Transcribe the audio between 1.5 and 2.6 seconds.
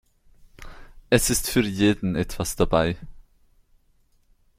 jeden etwas